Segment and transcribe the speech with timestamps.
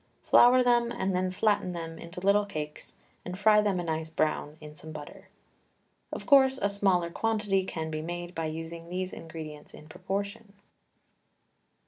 [0.23, 4.57] Flour them, and then flatten them into little cakes and fry them a nice brown
[4.59, 5.27] in some butter.
[6.11, 10.53] Of course, a smaller quantity can be made by using these ingredients in proportion.